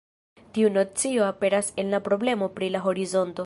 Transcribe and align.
Tiu 0.57 0.71
nocio 0.77 1.27
aperas 1.27 1.71
en 1.83 1.95
la 1.97 2.01
problemo 2.09 2.51
pri 2.59 2.75
la 2.77 2.83
horizonto. 2.89 3.39